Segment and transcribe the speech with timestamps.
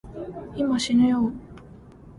[0.55, 1.33] 今、しぬよぉ